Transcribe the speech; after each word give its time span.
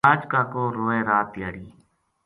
باج 0.07 0.21
کاکو 0.31 0.63
روئے 0.75 0.99
رات 1.09 1.27
دھیا 1.33 1.49
ڑی 1.55 1.67